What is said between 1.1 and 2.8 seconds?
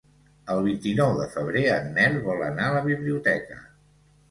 de febrer en Nel vol anar a